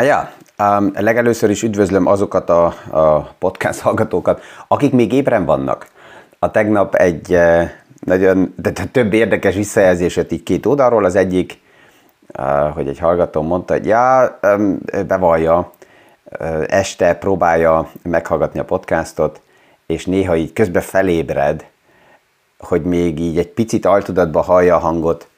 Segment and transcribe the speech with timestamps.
[0.00, 0.32] Ja,
[0.94, 5.86] legelőször is üdvözlöm azokat a, a podcast hallgatókat, akik még ébren vannak.
[6.38, 7.62] A tegnap egy uh,
[8.00, 11.04] nagyon, de, de több érdekes visszajelzéset így két oldalról.
[11.04, 11.60] Az egyik,
[12.38, 13.92] uh, hogy egy hallgató mondta, hogy
[14.56, 15.72] um, bevallja,
[16.40, 19.40] uh, este próbálja meghallgatni a podcastot,
[19.86, 21.64] és néha így közben felébred,
[22.58, 25.28] hogy még így egy picit altudatba hallja a hangot,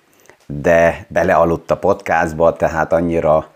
[0.46, 3.52] de belealudt a podcastba, tehát annyira,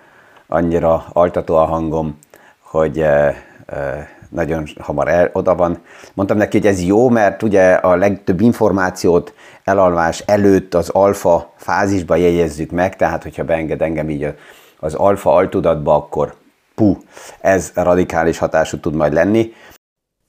[0.48, 2.18] annyira altató a hangom,
[2.60, 5.78] hogy e, e, nagyon hamar el, oda van.
[6.14, 9.34] Mondtam neki, hogy ez jó, mert ugye a legtöbb információt
[9.64, 14.34] elalvás előtt az alfa fázisba jegyezzük meg, tehát hogyha beenged engem így
[14.80, 16.34] az alfa altudatba, akkor
[16.74, 16.96] pu,
[17.40, 19.52] ez radikális hatású tud majd lenni.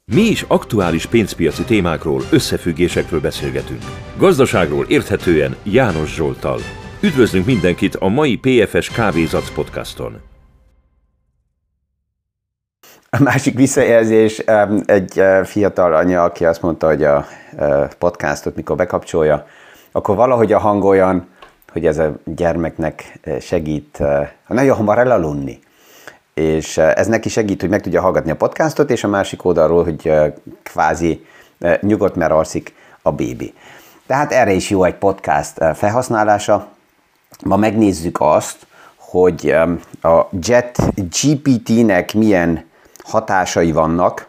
[0.05, 3.81] Mi is aktuális pénzpiaci témákról, összefüggésekről beszélgetünk.
[4.17, 6.59] Gazdaságról érthetően János Zsoltal.
[7.01, 10.21] Üdvözlünk mindenkit a mai PFS Kávézac podcaston.
[13.09, 14.37] A másik visszajelzés
[14.85, 17.25] egy fiatal anya, aki azt mondta, hogy a
[17.97, 19.45] podcastot mikor bekapcsolja,
[19.91, 21.27] akkor valahogy a hang olyan,
[21.71, 24.03] hogy ez a gyermeknek segít
[24.47, 25.59] nagyon hamar elaludni
[26.39, 29.83] és eh, ez neki segít, hogy meg tudja hallgatni a podcastot, és a másik oldalról,
[29.83, 31.25] hogy eh, kvázi
[31.59, 33.53] eh, nyugodt, mert alszik a bébi.
[34.05, 36.67] Tehát erre is jó egy podcast felhasználása.
[37.45, 39.55] Ma megnézzük azt, hogy
[40.01, 42.65] a Jet GPT-nek milyen
[43.03, 44.27] hatásai vannak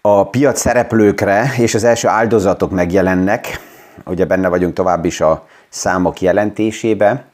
[0.00, 3.60] a piac szereplőkre, és az első áldozatok megjelennek.
[4.04, 7.24] Ugye benne vagyunk tovább is a számok jelentésébe,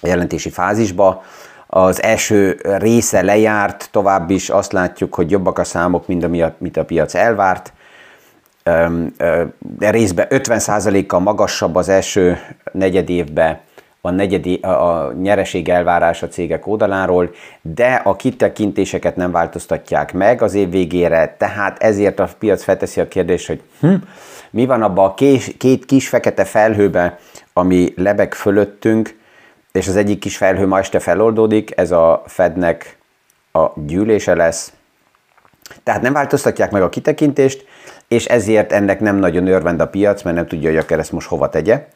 [0.00, 1.22] a jelentési fázisba
[1.66, 6.84] az első része lejárt, tovább is azt látjuk, hogy jobbak a számok, mint amit a
[6.84, 7.72] piac elvárt.
[9.78, 12.38] Részben 50%-kal magasabb az első
[12.72, 13.60] negyed évben
[14.00, 20.54] a, negyedi, a nyereség elvárás a cégek oldaláról, de a kitekintéseket nem változtatják meg az
[20.54, 23.94] év végére, tehát ezért a piac felteszi a kérdést, hogy hm,
[24.50, 27.16] mi van abban a két, két kis fekete felhőben,
[27.52, 29.18] ami lebeg fölöttünk,
[29.72, 32.98] és az egyik kis felhő ma este feloldódik, ez a Fednek
[33.52, 34.72] a gyűlése lesz.
[35.82, 37.66] Tehát nem változtatják meg a kitekintést,
[38.14, 41.28] és ezért ennek nem nagyon örvend a piac, mert nem tudja, hogy akár ezt most
[41.28, 41.86] hova tegye.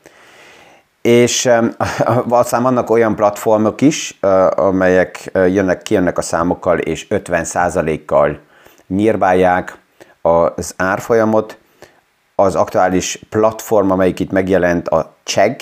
[1.01, 1.51] És
[2.29, 4.19] aztán vannak olyan platformok is,
[4.51, 8.39] amelyek jönnek, kijönnek a számokkal, és 50%-kal
[8.87, 9.79] nyírbálják
[10.23, 11.59] az árfolyamot.
[12.35, 15.61] Az aktuális platform, amelyik itt megjelent, a Chegg,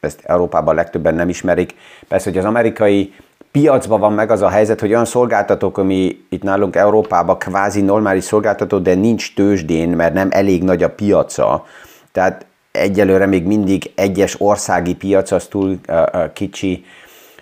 [0.00, 1.74] ezt Európában legtöbben nem ismerik.
[2.08, 3.14] Persze, hogy az amerikai
[3.60, 8.24] piacban van meg az a helyzet, hogy olyan szolgáltatók, ami itt nálunk Európában kvázi normális
[8.24, 11.64] szolgáltató, de nincs tőzsdén, mert nem elég nagy a piaca.
[12.12, 16.84] Tehát egyelőre még mindig egyes országi piac az túl uh, kicsi,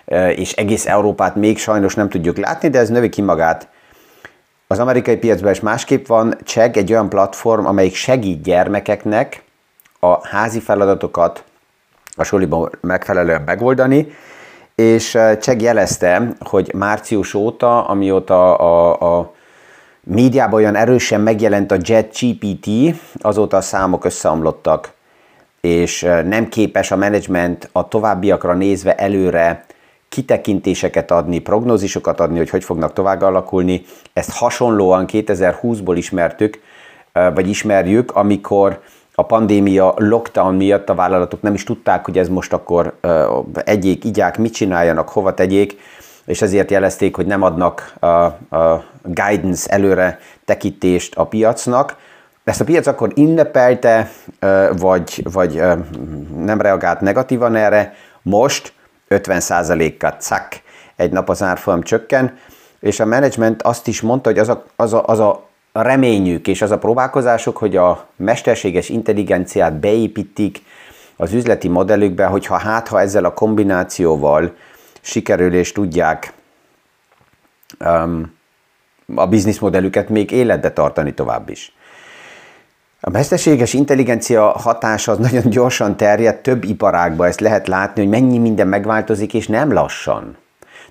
[0.05, 3.67] uh, és egész Európát még sajnos nem tudjuk látni, de ez növi ki magát.
[4.67, 6.37] Az amerikai piacban is másképp van.
[6.43, 9.43] Cseg egy olyan platform, amelyik segít gyermekeknek
[9.99, 11.43] a házi feladatokat
[12.15, 14.07] a soliban megfelelően megoldani,
[14.75, 19.33] és Cseg jelezte, hogy március óta, amióta a, a
[20.03, 24.93] médiában olyan erősen megjelent a Jet GPT, azóta a számok összeomlottak,
[25.61, 29.65] és nem képes a menedzsment a továbbiakra nézve előre
[30.09, 33.85] kitekintéseket adni, prognózisokat adni, hogy hogy fognak tovább alakulni.
[34.13, 36.59] Ezt hasonlóan 2020-ból ismertük,
[37.33, 38.81] vagy ismerjük, amikor
[39.15, 42.97] a pandémia lockdown miatt a vállalatok nem is tudták, hogy ez most akkor
[43.53, 45.77] egyék, igyák, mit csináljanak, hova tegyék,
[46.25, 51.95] és ezért jelezték, hogy nem adnak a, a guidance előre tekintést a piacnak.
[52.43, 54.11] Ezt a piac akkor ünnepelte,
[54.77, 55.61] vagy, vagy
[56.35, 58.73] nem reagált negatívan erre, most
[59.09, 60.47] 50%-kal cak,
[60.95, 62.37] egy nap az árfolyam csökken,
[62.79, 65.43] és a menedzsment azt is mondta, hogy az a, az a, az a
[65.77, 70.61] a reményük és az a próbálkozásuk, hogy a mesterséges intelligenciát beépítik
[71.15, 74.55] az üzleti modellükbe, hogyha hát, ha ezzel a kombinációval
[75.01, 76.33] sikerül és tudják
[77.79, 78.33] um,
[79.15, 81.75] a bizniszmodellüket még életbe tartani tovább is.
[83.01, 88.37] A mesterséges intelligencia hatása az nagyon gyorsan terjed, több iparágba ezt lehet látni, hogy mennyi
[88.37, 90.37] minden megváltozik, és nem lassan.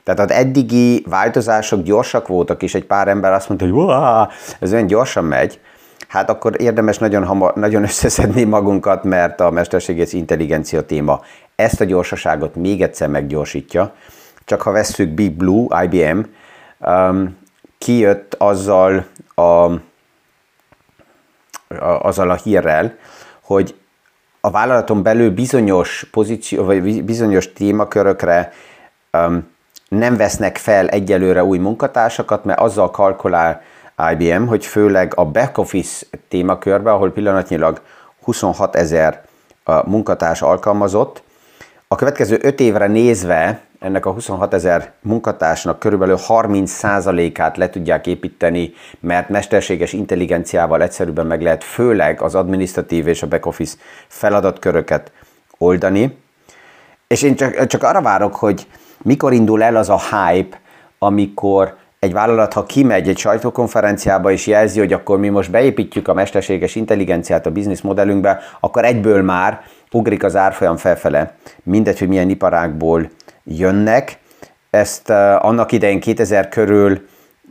[0.04, 4.28] Tehát az eddigi változások gyorsak voltak, és egy pár ember azt mondta, hogy
[4.60, 5.60] ez olyan gyorsan megy,
[6.08, 11.20] hát akkor érdemes nagyon, hamar, nagyon összeszedni magunkat, mert a mesterséges intelligencia téma
[11.56, 13.94] ezt a gyorsaságot még egyszer meggyorsítja.
[14.44, 16.20] Csak ha vesszük Big Blue, IBM,
[16.78, 17.36] um,
[17.78, 19.80] kijött azzal a, a,
[21.78, 22.96] azzal a hírrel,
[23.42, 23.74] hogy
[24.40, 28.52] a vállalaton belül bizonyos pozíció, vagy bizonyos témakörökre
[29.12, 29.52] um,
[29.94, 33.62] nem vesznek fel egyelőre új munkatársakat, mert azzal kalkulál
[34.12, 37.80] IBM, hogy főleg a back office témakörbe, ahol pillanatnyilag
[38.22, 39.22] 26 ezer
[39.84, 41.22] munkatárs alkalmazott,
[41.88, 48.72] a következő 5 évre nézve ennek a 26 ezer munkatársnak körülbelül 30%-át le tudják építeni,
[49.00, 53.76] mert mesterséges intelligenciával egyszerűbben meg lehet főleg az administratív és a back office
[54.06, 55.12] feladatköröket
[55.58, 56.18] oldani.
[57.06, 58.66] És én csak, csak arra várok, hogy
[59.04, 60.60] mikor indul el az a hype,
[60.98, 66.14] amikor egy vállalat, ha kimegy egy sajtókonferenciába és jelzi, hogy akkor mi most beépítjük a
[66.14, 71.34] mesterséges intelligenciát a biznisz modellünkbe, akkor egyből már ugrik az árfolyam felfele.
[71.62, 73.10] Mindegy, hogy milyen iparákból
[73.44, 74.18] jönnek.
[74.70, 77.00] Ezt uh, annak idején 2000 körül uh,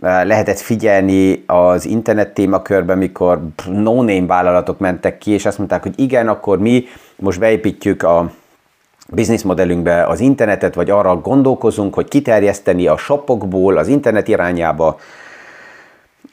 [0.02, 6.28] lehetett figyelni az internet témakörben, mikor no-name vállalatok mentek ki, és azt mondták, hogy igen,
[6.28, 6.84] akkor mi
[7.16, 8.32] most beépítjük a
[9.10, 15.00] bizniszmodellünkbe az internetet, vagy arra gondolkozunk, hogy kiterjeszteni a shopokból az internet irányába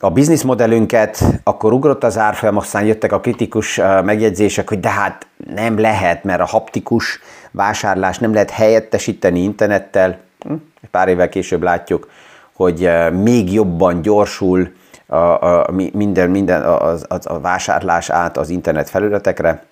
[0.02, 5.78] a bizniszmodellünket, akkor ugrott az árfolyam, aztán jöttek a kritikus megjegyzések, hogy de hát nem
[5.78, 7.20] lehet, mert a haptikus
[7.50, 10.19] vásárlás nem lehet helyettesíteni internettel.
[10.38, 10.52] Hm?
[10.90, 12.11] Pár évvel később látjuk,
[12.52, 12.90] hogy
[13.23, 14.73] még jobban gyorsul
[15.06, 19.62] a, a, minden, minden a, a, a vásárlás át az internet felületekre.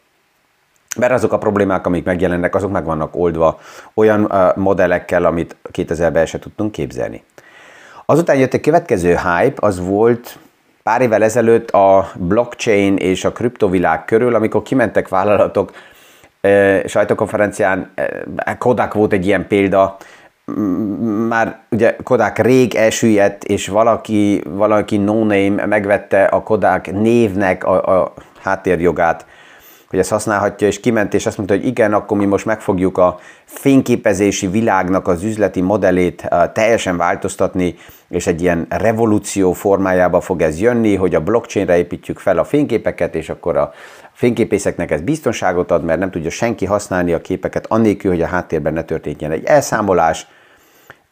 [0.97, 3.61] Mert azok a problémák, amik megjelennek, azok meg vannak oldva
[3.95, 7.25] olyan modellekkel, amit 2000-ben se tudtunk képzelni.
[8.07, 10.39] Azután jött a következő hype, az volt
[10.83, 15.73] pár évvel ezelőtt a blockchain és a kriptovilág körül, amikor kimentek vállalatok
[16.43, 19.97] uh, sajtókonferencián, uh, Kodak volt egy ilyen példa,
[21.29, 28.13] már ugye Kodak rég elsüllyedt, és valaki, valaki no-name megvette a Kodak névnek a, a
[28.43, 29.27] háttérjogát,
[29.89, 32.99] hogy ezt használhatja, és kiment, és azt mondta, hogy igen, akkor mi most meg fogjuk
[32.99, 37.75] a fényképezési világnak az üzleti modellét uh, teljesen változtatni,
[38.09, 43.15] és egy ilyen revolúció formájába fog ez jönni, hogy a blockchainre építjük fel a fényképeket,
[43.15, 43.73] és akkor a
[44.13, 48.73] fényképészeknek ez biztonságot ad, mert nem tudja senki használni a képeket, annélkül, hogy a háttérben
[48.73, 50.27] ne történjen egy elszámolás,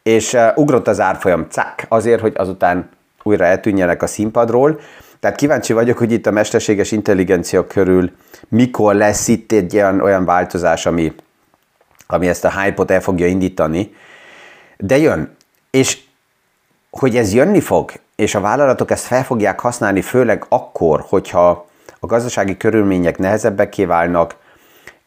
[0.03, 2.89] és uh, ugrott az árfolyam, cák, azért, hogy azután
[3.23, 4.79] újra eltűnjenek a színpadról,
[5.19, 8.11] tehát kíváncsi vagyok, hogy itt a mesterséges intelligencia körül
[8.47, 11.13] mikor lesz itt egy olyan, olyan változás, ami,
[12.07, 13.95] ami ezt a hype-ot el fogja indítani.
[14.77, 15.35] De jön.
[15.71, 15.99] És
[16.89, 21.67] hogy ez jönni fog, és a vállalatok ezt fel fogják használni, főleg akkor, hogyha
[21.99, 24.35] a gazdasági körülmények nehezebbek kiválnak,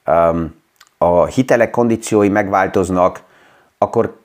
[0.06, 0.58] um,
[0.98, 3.22] a hitelek kondíciói megváltoznak,
[3.78, 4.18] akkor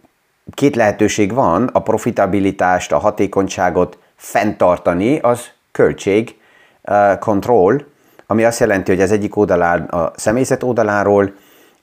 [0.54, 6.36] két lehetőség van, a profitabilitást, a hatékonyságot fenntartani, az költség,
[6.84, 7.86] uh, control,
[8.28, 11.34] ami azt jelenti, hogy az egyik oldalán a személyzet oldaláról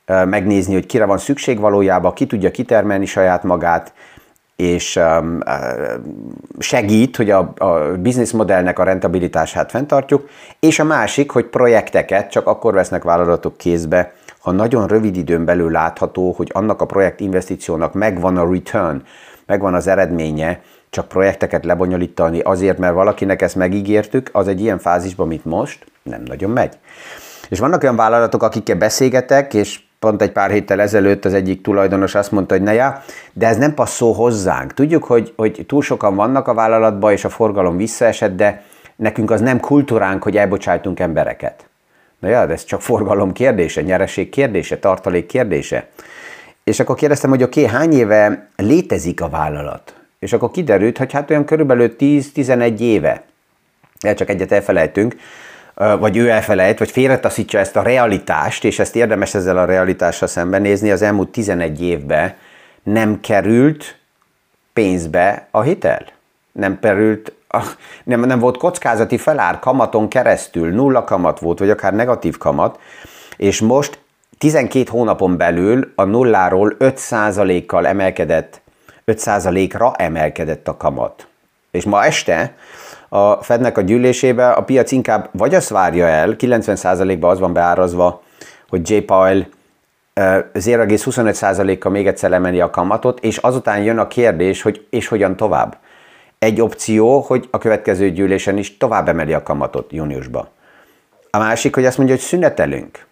[0.09, 3.93] uh, megnézni, hogy kire van szükség valójában, ki tudja kitermelni saját magát,
[4.57, 5.25] és uh,
[6.59, 7.97] segít, hogy a, a
[8.33, 10.29] modellnek a rentabilitását fenntartjuk,
[10.61, 15.71] és a másik, hogy projekteket csak akkor vesznek vállalatok kézbe, ha nagyon rövid időn belül
[15.71, 19.03] látható, hogy annak a projekt investíciónak megvan a return,
[19.47, 20.61] megvan az eredménye,
[20.93, 26.23] csak projekteket lebonyolítani azért, mert valakinek ezt megígértük, az egy ilyen fázisban, mint most, nem
[26.27, 26.79] nagyon megy.
[27.49, 32.15] És vannak olyan vállalatok, akikkel beszélgetek, és pont egy pár héttel ezelőtt az egyik tulajdonos
[32.15, 34.75] azt mondta, hogy ne já, de ez nem passzol hozzánk.
[34.75, 38.63] Tudjuk, hogy, hogy túl sokan vannak a vállalatban, és a forgalom visszaesett, de
[38.97, 41.67] nekünk az nem kultúránk, hogy elbocsájtunk embereket.
[42.19, 45.89] Na ja, de ez csak forgalom kérdése, nyereség kérdése, tartalék kérdése.
[46.65, 49.92] És akkor kérdeztem, hogy oké, okay, hány éve létezik a vállalat?
[50.23, 53.23] És akkor kiderült, hogy hát olyan körülbelül 10-11 éve,
[54.01, 55.17] el csak egyet elfelejtünk,
[55.75, 60.91] vagy ő elfelejt, vagy félretaszítja ezt a realitást, és ezt érdemes ezzel a realitással szembenézni,
[60.91, 62.35] az elmúlt 11 évben
[62.83, 63.99] nem került
[64.73, 66.05] pénzbe a hitel.
[66.53, 67.33] Nem került,
[68.05, 72.79] nem, nem volt kockázati felár kamaton keresztül, nulla kamat volt, vagy akár negatív kamat,
[73.37, 73.99] és most
[74.39, 78.62] 12 hónapon belül a nulláról 5%-kal emelkedett
[79.07, 81.27] 5%-ra emelkedett a kamat.
[81.71, 82.55] És ma este
[83.09, 88.23] a Fednek a gyűlésébe a piac inkább vagy azt várja el, 90%-ban az van beárazva,
[88.69, 88.97] hogy J.
[88.97, 89.45] Powell
[90.15, 95.77] 0,25%-kal még egyszer emeli a kamatot, és azután jön a kérdés, hogy és hogyan tovább.
[96.39, 100.49] Egy opció, hogy a következő gyűlésen is tovább emeli a kamatot júniusba.
[101.31, 103.07] A másik, hogy azt mondja, hogy szünetelünk.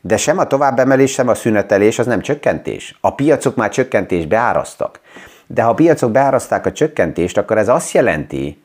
[0.00, 2.98] De sem a továbbemelés, sem a szünetelés az nem csökkentés.
[3.00, 5.00] A piacok már csökkentés beárasztak.
[5.46, 8.62] De ha a piacok beáraszták a csökkentést, akkor ez azt jelenti,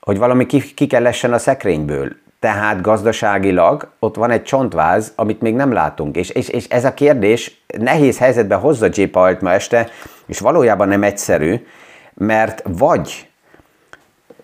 [0.00, 2.12] hogy valami ki, ki kell lessen a szekrényből.
[2.40, 6.16] Tehát gazdaságilag ott van egy csontváz, amit még nem látunk.
[6.16, 9.02] És, és, és ez a kérdés nehéz helyzetbe hozza J.
[9.02, 9.88] Powell ma este,
[10.26, 11.66] és valójában nem egyszerű,
[12.14, 13.31] mert vagy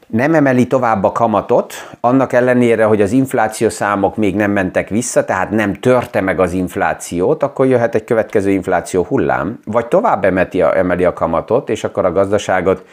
[0.09, 5.25] nem emeli tovább a kamatot, annak ellenére, hogy az infláció számok még nem mentek vissza,
[5.25, 10.63] tehát nem törte meg az inflációt, akkor jöhet egy következő infláció hullám, vagy tovább emeti
[10.63, 12.85] a, emeli a kamatot, és akkor a gazdaságot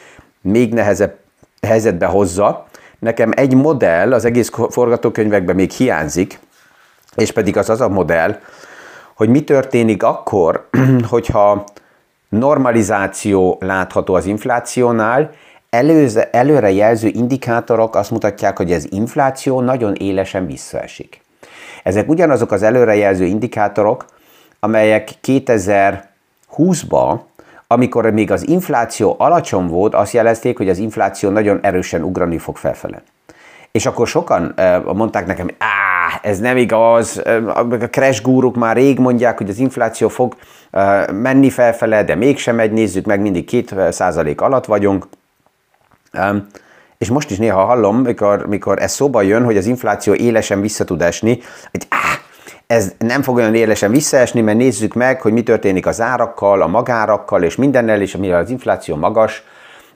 [0.41, 1.15] még nehezebb
[1.62, 2.65] helyzetbe hozza.
[3.00, 6.39] Nekem egy modell az egész forgatókönyvekben még hiányzik,
[7.15, 8.39] és pedig az az a modell,
[9.13, 10.67] hogy mi történik akkor,
[11.10, 11.63] hogyha
[12.29, 15.31] normalizáció látható az inflációnál,
[15.75, 21.22] előze, előre jelző indikátorok azt mutatják, hogy az infláció nagyon élesen visszaesik.
[21.84, 24.05] Ezek ugyanazok az előrejelző indikátorok,
[24.60, 27.20] amelyek 2020-ban,
[27.67, 32.58] amikor még az infláció alacsony volt, azt jelezték, hogy az infláció nagyon erősen ugrani fog
[32.58, 33.03] felfele.
[33.72, 34.55] És akkor sokan
[34.94, 37.22] mondták nekem, á, ez nem igaz,
[37.55, 40.36] a crash guruk már rég mondják, hogy az infláció fog
[41.12, 45.08] menni felfele, de mégsem megy, nézzük meg, mindig 2% alatt vagyunk.
[46.98, 50.84] És most is néha hallom, mikor, mikor ez szóba jön, hogy az infláció élesen vissza
[50.84, 51.39] tud esni,
[51.72, 52.19] hogy á,
[52.67, 56.67] ez nem fog olyan élesen visszaesni, mert nézzük meg, hogy mi történik az árakkal, a
[56.67, 59.43] magárakkal és mindennel, és mivel az infláció magas,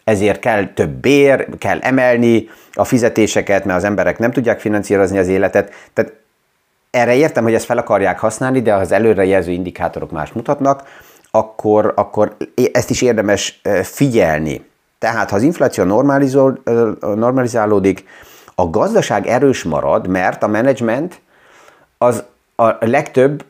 [0.03, 5.27] ezért kell több bér, kell emelni a fizetéseket, mert az emberek nem tudják finanszírozni az
[5.27, 5.73] életet.
[5.93, 6.13] Tehát
[6.89, 10.83] erre értem, hogy ezt fel akarják használni, de ha az előrejelző indikátorok más mutatnak,
[11.31, 12.35] akkor, akkor
[12.71, 14.68] ezt is érdemes figyelni.
[14.99, 15.83] Tehát, ha az infláció
[16.99, 18.05] normalizálódik,
[18.55, 21.21] a gazdaság erős marad, mert a menedzsment
[21.97, 22.23] az
[22.55, 23.43] a legtöbb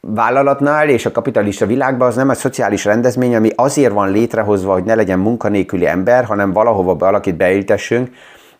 [0.00, 4.84] vállalatnál és a kapitalista világban az nem egy szociális rendezmény, ami azért van létrehozva, hogy
[4.84, 8.10] ne legyen munkanélküli ember, hanem valahova valakit beültessünk,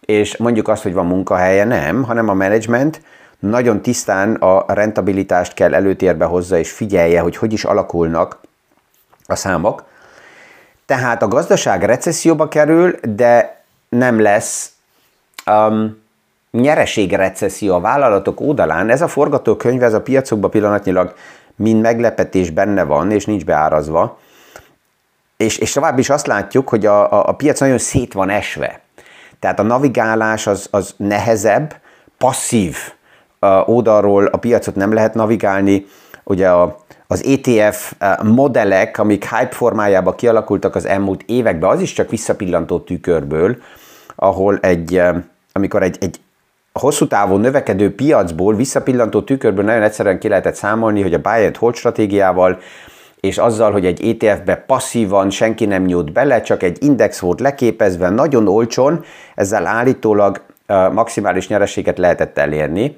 [0.01, 3.01] és mondjuk azt, hogy van munkahelye, nem, hanem a menedzsment
[3.39, 8.39] nagyon tisztán a rentabilitást kell előtérbe hozza, és figyelje, hogy hogy is alakulnak
[9.27, 9.85] a számok,
[10.87, 14.73] tehát a gazdaság recesszióba kerül, de nem lesz
[15.47, 16.03] um,
[16.51, 18.91] nyereségrecesszió a vállalatok oldalán.
[18.91, 21.15] Ez a forgatókönyv, ez a piacokban pillanatnyilag
[21.57, 24.19] mind meglepetés benne van, és nincs beárazva.
[25.37, 28.81] És, és tovább is azt látjuk, hogy a, a, a piac nagyon szét van esve.
[29.39, 31.75] Tehát a navigálás az, az nehezebb,
[32.19, 32.77] passzív
[33.41, 35.87] uh, oldalról a piacot nem lehet navigálni.
[36.25, 41.93] Ugye a, az ETF eh, modellek, amik hype formájában kialakultak az elmúlt években, az is
[41.93, 43.57] csak visszapillantó tükörből,
[44.15, 45.15] ahol egy, eh,
[45.53, 46.21] amikor egy, egy
[46.73, 51.57] hosszú távon növekedő piacból visszapillantó tükörből nagyon egyszerűen ki lehetett számolni, hogy a buy and
[51.57, 52.59] hold stratégiával
[53.21, 58.09] és azzal, hogy egy ETF-be passzívan senki nem nyújt bele, csak egy index volt leképezve,
[58.09, 62.97] nagyon olcsón, ezzel állítólag eh, maximális nyereséget lehetett elérni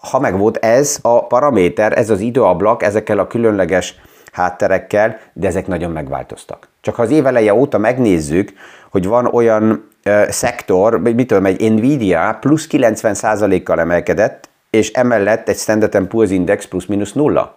[0.00, 4.00] ha meg volt ez a paraméter, ez az időablak ezekkel a különleges
[4.32, 6.68] hátterekkel, de ezek nagyon megváltoztak.
[6.80, 8.52] Csak ha az éveleje óta megnézzük,
[8.90, 16.06] hogy van olyan ö, szektor, mitől egy Nvidia plusz 90%-kal emelkedett, és emellett egy Standard
[16.10, 17.56] Poor's Index plusz-minusz nulla.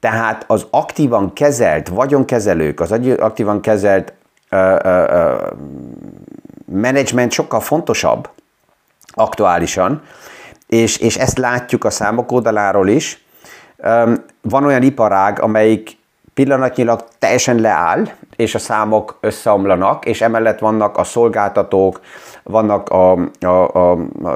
[0.00, 4.12] Tehát az aktívan kezelt vagyonkezelők, az aktívan kezelt
[4.50, 4.76] ö,
[6.72, 8.28] menedzsment sokkal fontosabb
[9.06, 10.02] aktuálisan,
[10.68, 13.24] és, és ezt látjuk a számok oldaláról is.
[14.40, 15.96] Van olyan iparág, amelyik
[16.34, 22.00] pillanatnyilag teljesen leáll, és a számok összeomlanak, és emellett vannak a szolgáltatók,
[22.42, 24.28] vannak a, a, a, a, a,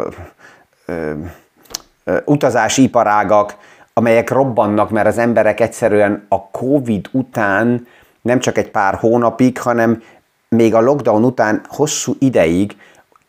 [0.84, 3.56] a utazási iparágak,
[3.92, 7.86] amelyek robbannak, mert az emberek egyszerűen a Covid után
[8.22, 10.02] nem csak egy pár hónapig, hanem
[10.48, 12.76] még a lockdown után hosszú ideig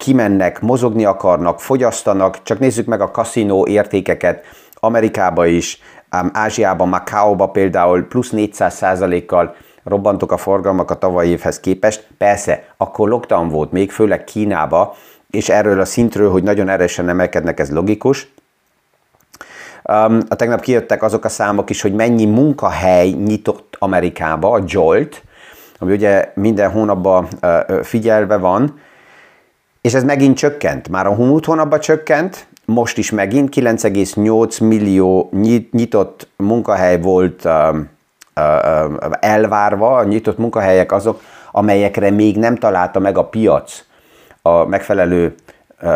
[0.03, 5.79] kimennek, mozogni akarnak, fogyasztanak, csak nézzük meg a kaszinó értékeket, Amerikába is,
[6.31, 12.07] Ázsiában, Macaóba például plusz 400% kal robbantok a forgalmak a tavalyi évhez képest.
[12.17, 14.95] Persze, akkor lockdown volt még, főleg Kínába,
[15.29, 18.33] és erről a szintről, hogy nagyon erősen emelkednek, ez logikus.
[19.83, 25.23] Um, a tegnap kijöttek azok a számok is, hogy mennyi munkahely nyitott Amerikába, a JOLT,
[25.79, 28.79] ami ugye minden hónapban uh, figyelve van,
[29.83, 30.89] és ez megint csökkent.
[30.89, 35.29] Már a múlt hónapban csökkent, most is megint 9,8 millió
[35.71, 37.47] nyitott munkahely volt
[39.19, 41.21] elvárva, a nyitott munkahelyek azok,
[41.51, 43.83] amelyekre még nem találta meg a piac
[44.41, 45.35] a megfelelő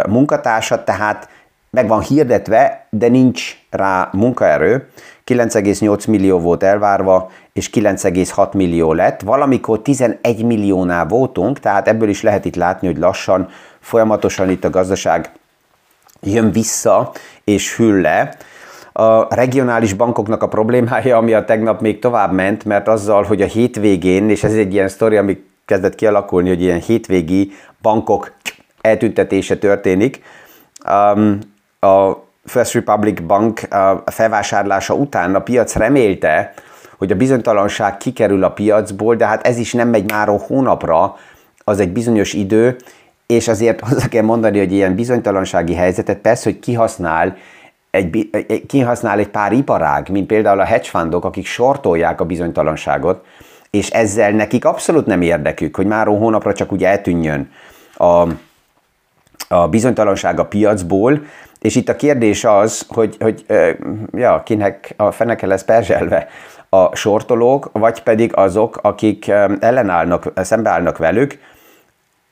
[0.08, 1.30] munkatársat, tehát
[1.70, 4.90] meg van hirdetve, de nincs rá munkaerő.
[5.26, 9.22] 9,8 millió volt elvárva, és 9,6 millió lett.
[9.22, 13.50] Valamikor 11 milliónál voltunk, tehát ebből is lehet itt látni, hogy lassan,
[13.88, 15.32] folyamatosan itt a gazdaság
[16.22, 17.12] jön vissza
[17.44, 18.36] és hűl le.
[18.94, 23.46] A regionális bankoknak a problémája, ami a tegnap még tovább ment, mert azzal, hogy a
[23.46, 27.52] hétvégén, és ez egy ilyen sztori, ami kezdett kialakulni, hogy ilyen hétvégi
[27.82, 28.34] bankok
[28.82, 30.22] eltüntetése történik,
[30.90, 31.40] um,
[31.80, 32.14] a
[32.46, 33.62] First Republic Bank
[34.06, 36.54] felvásárlása után a piac remélte,
[36.98, 41.16] hogy a bizonytalanság kikerül a piacból, de hát ez is nem megy már hónapra,
[41.64, 42.78] az egy bizonyos idő,
[43.28, 47.38] és azért hozzá kell mondani, hogy ilyen bizonytalansági helyzetet persze, hogy kihasznál
[47.92, 48.30] egy,
[48.68, 53.26] kihasznál egy pár iparág, mint például a hedge fundok, akik sortolják a bizonytalanságot,
[53.70, 57.52] és ezzel nekik abszolút nem érdekük, hogy már hónapra csak úgy eltűnjön
[57.94, 58.28] a,
[59.48, 61.22] a bizonytalanság a piacból,
[61.60, 63.46] és itt a kérdés az, hogy, hogy
[64.14, 66.28] ja, kinek a feneke lesz perzselve
[66.70, 69.28] a sortolók, vagy pedig azok, akik
[69.60, 71.40] ellenállnak, szembeállnak velük,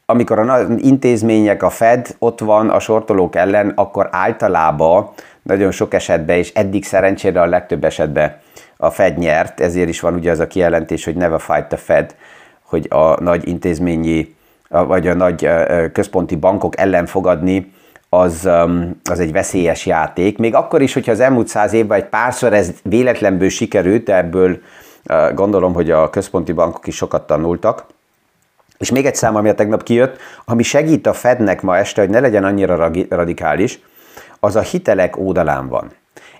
[0.05, 5.09] amikor a intézmények, a Fed ott van a sortolók ellen, akkor általában
[5.41, 8.37] nagyon sok esetben, és eddig szerencsére a legtöbb esetben
[8.77, 12.15] a Fed nyert, ezért is van ugye az a kijelentés, hogy never fight the Fed,
[12.63, 14.35] hogy a nagy intézményi,
[14.69, 15.49] vagy a nagy
[15.91, 17.73] központi bankok ellen fogadni,
[18.09, 18.49] az,
[19.03, 20.37] az egy veszélyes játék.
[20.37, 24.57] Még akkor is, hogyha az elmúlt száz évben egy párszor ez véletlenből sikerült, ebből
[25.33, 27.85] gondolom, hogy a központi bankok is sokat tanultak.
[28.77, 32.09] És még egy szám, ami a tegnap kijött, ami segít a Fednek ma este, hogy
[32.09, 33.79] ne legyen annyira radikális,
[34.39, 35.91] az a hitelek oldalán van.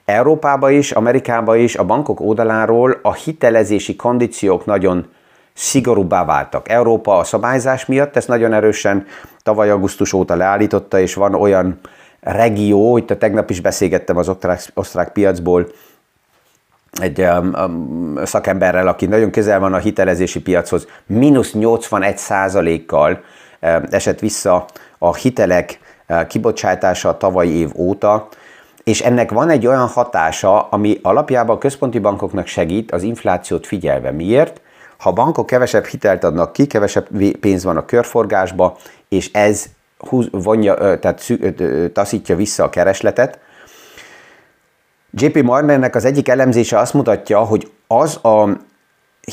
[0.06, 5.08] Európában is, Amerikában is a bankok oldaláról a hitelezési kondíciók nagyon
[5.54, 6.70] szigorúbbá váltak.
[6.70, 9.06] Európa a szabályzás miatt ezt nagyon erősen
[9.44, 11.80] tavaly augusztus óta leállította, és van olyan
[12.20, 15.68] regió, itt a tegnap is beszélgettem az osztrák, osztrák piacból,
[17.02, 23.84] egy um, um, szakemberrel, aki nagyon közel van a hitelezési piachoz, mínusz 81 százalékkal um,
[23.90, 24.66] esett vissza
[24.98, 28.28] a hitelek uh, kibocsátása a tavalyi év óta,
[28.84, 34.12] és ennek van egy olyan hatása, ami alapjában a központi bankoknak segít az inflációt figyelve.
[34.12, 34.62] Miért?
[34.98, 37.08] Ha a bankok kevesebb hitelt adnak ki, kevesebb
[37.40, 38.78] pénz van a körforgásba,
[39.10, 39.66] és ez
[39.98, 41.38] húz, vonja, tehát
[41.94, 43.40] taszítja vissza a keresletet.
[45.18, 48.50] JP Morgannek az egyik elemzése azt mutatja, hogy az a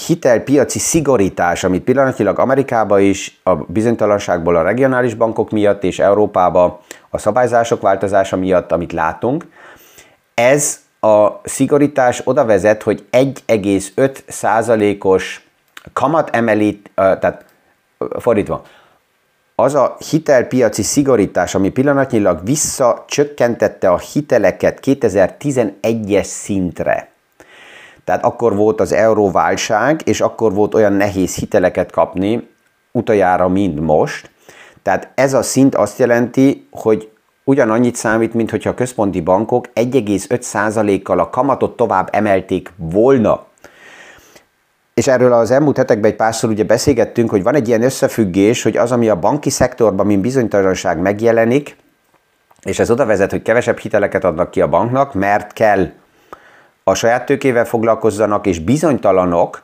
[0.07, 6.79] hitelpiaci szigorítás, amit pillanatilag Amerikában is a bizonytalanságból a regionális bankok miatt és Európában
[7.11, 9.47] a szabályzások változása miatt, amit látunk,
[10.35, 15.49] ez a szigorítás oda vezet, hogy 1,5 százalékos
[15.93, 17.45] kamat emelít, tehát
[18.19, 18.63] fordítva,
[19.55, 27.11] az a hitelpiaci szigorítás, ami pillanatnyilag visszacsökkentette a hiteleket 2011-es szintre,
[28.05, 32.49] tehát akkor volt az euróválság, és akkor volt olyan nehéz hiteleket kapni,
[32.93, 34.31] utoljára, mint most.
[34.83, 37.11] Tehát ez a szint azt jelenti, hogy
[37.45, 43.47] ugyanannyit számít, mint hogyha a központi bankok 1,5%-kal a kamatot tovább emelték volna
[44.95, 48.77] és erről az elmúlt hetekben egy párszor ugye beszélgettünk, hogy van egy ilyen összefüggés, hogy
[48.77, 51.77] az, ami a banki szektorban, mint bizonytalanság megjelenik,
[52.63, 55.91] és ez oda vezet, hogy kevesebb hiteleket adnak ki a banknak, mert kell
[56.85, 59.63] a saját tőkével foglalkozzanak, és bizonytalanok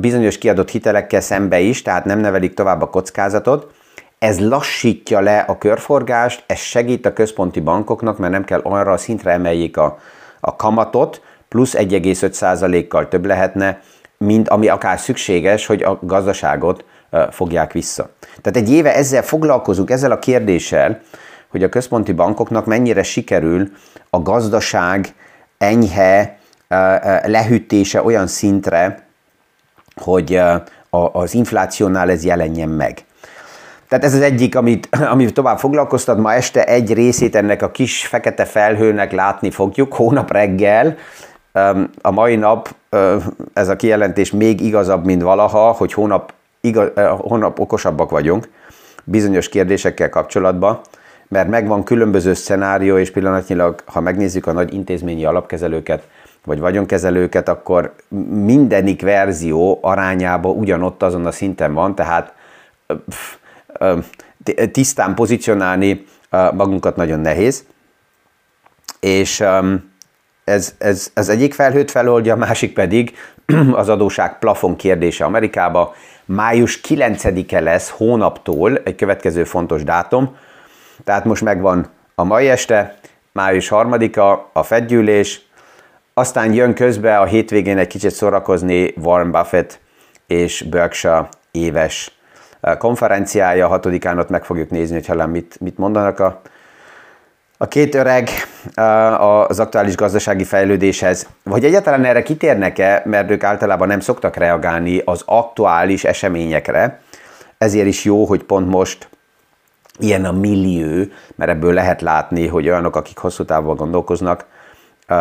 [0.00, 3.70] bizonyos kiadott hitelekkel szembe is, tehát nem nevelik tovább a kockázatot.
[4.18, 8.96] Ez lassítja le a körforgást, ez segít a központi bankoknak, mert nem kell arra a
[8.96, 9.98] szintre emeljék a,
[10.40, 13.80] a kamatot, plusz 1,5%-kal több lehetne,
[14.18, 16.84] mint ami akár szükséges, hogy a gazdaságot
[17.30, 18.10] fogják vissza.
[18.42, 21.00] Tehát egy éve ezzel foglalkozunk, ezzel a kérdéssel,
[21.48, 23.68] hogy a központi bankoknak mennyire sikerül
[24.10, 25.14] a gazdaság
[25.58, 26.38] enyhe
[27.24, 29.06] lehűtése olyan szintre,
[29.94, 30.40] hogy
[31.12, 33.04] az inflációnál ez jelenjen meg.
[33.88, 36.18] Tehát ez az egyik, amit, amit tovább foglalkoztat.
[36.18, 40.96] Ma este egy részét ennek a kis fekete felhőnek látni fogjuk, hónap reggel.
[42.00, 42.74] A mai nap
[43.52, 48.48] ez a kijelentés még igazabb, mint valaha, hogy hónap, igaz, hónap okosabbak vagyunk
[49.04, 50.80] bizonyos kérdésekkel kapcsolatban,
[51.28, 56.08] mert megvan különböző szenárió, és pillanatnyilag, ha megnézzük a nagy intézményi alapkezelőket,
[56.44, 57.94] vagy vagyonkezelőket, akkor
[58.30, 62.34] mindenik verzió arányában ugyanott azon a szinten van, tehát
[64.72, 67.64] tisztán pozícionálni magunkat nagyon nehéz.
[69.00, 69.44] És
[70.46, 73.16] ez, ez, ez egyik felhőt feloldja, a másik pedig
[73.72, 75.94] az adóság plafon kérdése Amerikába.
[76.24, 80.36] Május 9-e lesz hónaptól egy következő fontos dátum,
[81.04, 82.98] tehát most megvan a mai este,
[83.32, 85.40] május 3-a a fedgyűlés,
[86.14, 89.80] aztán jön közbe a hétvégén egy kicsit szórakozni Warren Buffett
[90.26, 92.18] és Berkshire éves
[92.78, 96.40] konferenciája, hatodikán ott meg fogjuk nézni, hogy hallám mit, mit mondanak a
[97.58, 98.28] a két öreg
[99.48, 105.22] az aktuális gazdasági fejlődéshez, vagy egyáltalán erre kitérnek-e, mert ők általában nem szoktak reagálni az
[105.26, 107.00] aktuális eseményekre,
[107.58, 109.08] ezért is jó, hogy pont most
[109.98, 114.44] ilyen a millió, mert ebből lehet látni, hogy olyanok, akik hosszú távban gondolkoznak,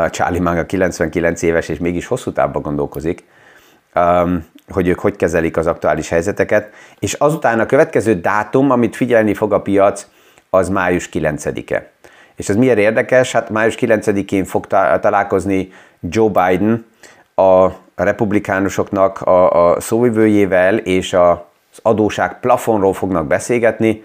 [0.10, 3.24] Charlie Manga 99 éves, és mégis hosszú távban gondolkozik,
[4.70, 9.54] hogy ők hogy kezelik az aktuális helyzeteket, és azután a következő dátum, amit figyelni fog
[9.54, 10.08] a piac,
[10.50, 11.90] az május 9-e.
[12.36, 13.32] És ez miért érdekes?
[13.32, 14.68] Hát május 9-én fog
[15.02, 16.86] találkozni Joe Biden
[17.36, 21.32] a republikánusoknak a, a szóvivőjével, és a,
[21.72, 24.04] az adóság plafonról fognak beszélgetni.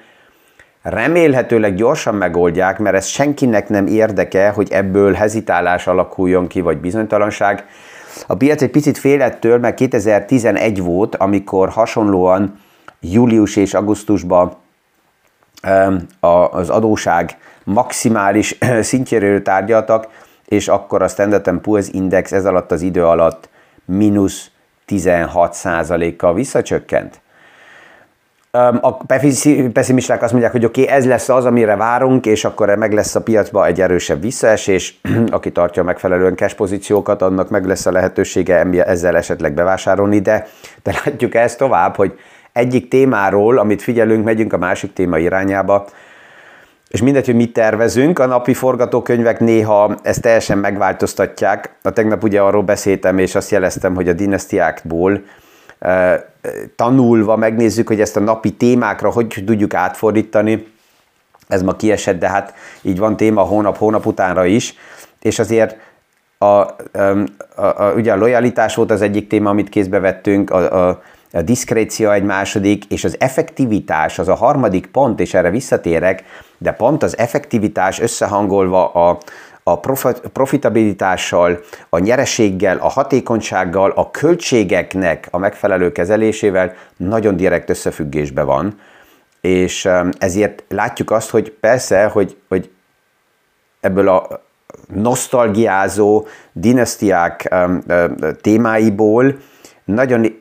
[0.82, 7.66] Remélhetőleg gyorsan megoldják, mert ez senkinek nem érdeke, hogy ebből hezitálás alakuljon ki, vagy bizonytalanság.
[8.26, 12.58] A piac egy picit félettől, mert 2011 volt, amikor hasonlóan
[13.00, 14.56] július és augusztusban
[16.20, 20.08] az adóság maximális szintjéről tárgyaltak,
[20.44, 23.48] és akkor a Standard Poor's Index ez alatt az idő alatt
[23.84, 24.50] mínusz
[24.86, 25.56] 16
[26.16, 27.20] kal visszacsökkent.
[28.80, 28.92] A
[29.72, 33.14] pessimisták azt mondják, hogy oké, okay, ez lesz az, amire várunk, és akkor meg lesz
[33.14, 38.84] a piacba egy erősebb visszaesés, aki tartja megfelelően cash pozíciókat, annak meg lesz a lehetősége
[38.84, 40.46] ezzel esetleg bevásárolni, de,
[40.82, 42.18] de látjuk ezt tovább, hogy
[42.52, 45.86] egyik témáról, amit figyelünk, megyünk a másik téma irányába,
[46.90, 51.74] és mindegy, hogy mit tervezünk, a napi forgatókönyvek néha ezt teljesen megváltoztatják.
[51.82, 55.22] A tegnap ugye arról beszéltem, és azt jeleztem, hogy a dinasztiákból
[55.78, 56.24] e,
[56.76, 60.66] tanulva megnézzük, hogy ezt a napi témákra hogy tudjuk átfordítani.
[61.48, 64.74] Ez ma kiesett, de hát így van téma hónap, hónap utánra is.
[65.20, 65.76] És azért
[66.38, 66.76] a, a,
[67.54, 71.42] a, a, ugye a lojalitás volt az egyik téma, amit kézbe vettünk, a, a, a
[71.42, 76.24] diszkrécia egy második, és az effektivitás az a harmadik pont, és erre visszatérek,
[76.58, 79.18] de pont az effektivitás összehangolva a,
[79.62, 79.80] a
[80.32, 88.78] profitabilitással, a nyereséggel, a hatékonysággal, a költségeknek a megfelelő kezelésével nagyon direkt összefüggésbe van,
[89.40, 89.88] és
[90.18, 92.70] ezért látjuk azt, hogy persze, hogy, hogy
[93.80, 94.42] ebből a
[94.94, 97.54] nosztalgiázó dinasztiák
[98.40, 99.38] témáiból
[99.84, 100.39] nagyon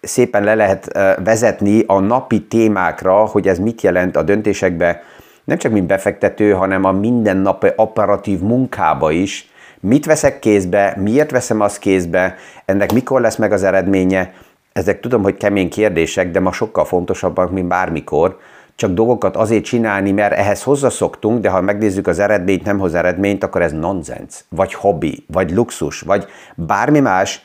[0.00, 5.02] szépen le lehet vezetni a napi témákra, hogy ez mit jelent a döntésekbe,
[5.44, 9.50] nem csak mint befektető, hanem a mindennapi operatív munkába is.
[9.80, 12.34] Mit veszek kézbe, miért veszem azt kézbe,
[12.64, 14.32] ennek mikor lesz meg az eredménye,
[14.72, 18.38] ezek tudom, hogy kemény kérdések, de ma sokkal fontosabbak, mint bármikor.
[18.74, 23.44] Csak dolgokat azért csinálni, mert ehhez hozzászoktunk, de ha megnézzük az eredményt, nem hoz eredményt,
[23.44, 27.42] akkor ez nonsens, vagy hobbi, vagy luxus, vagy bármi más,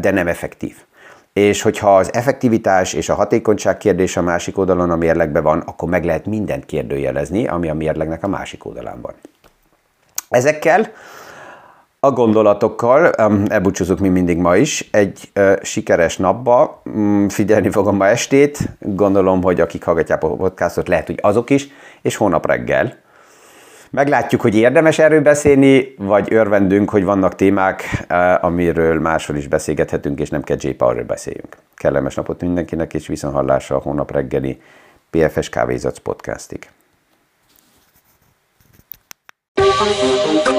[0.00, 0.76] de nem effektív
[1.32, 5.88] és hogyha az effektivitás és a hatékonyság kérdés a másik oldalon a mérlegben van, akkor
[5.88, 9.14] meg lehet mindent kérdőjelezni, ami a mérlegnek a másik oldalán van.
[10.28, 10.92] Ezekkel
[12.00, 13.10] a gondolatokkal
[13.48, 14.88] elbúcsúzok mi mindig ma is.
[14.90, 21.06] Egy sikeres napba, um, figyelni fogom ma estét, gondolom, hogy akik hallgatják a podcastot, lehet,
[21.06, 21.68] hogy azok is,
[22.02, 23.01] és hónap reggel
[23.92, 30.20] Meglátjuk, hogy érdemes erről beszélni, vagy örvendünk, hogy vannak témák, eh, amiről máshol is beszélgethetünk,
[30.20, 31.56] és nem kell j arról beszéljünk.
[31.74, 34.60] Kellemes napot mindenkinek, és viszonhallásra a hónap reggeli
[35.10, 36.70] PFS Kávézac podcastig.
[39.54, 40.51] Thank you.